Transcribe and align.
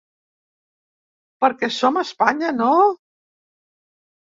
Perquè 1.45 1.71
som 1.77 2.03
a 2.03 2.07
Espanya, 2.11 2.53
no? 2.59 2.75